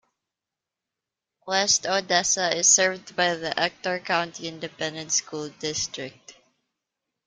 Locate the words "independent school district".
4.47-6.37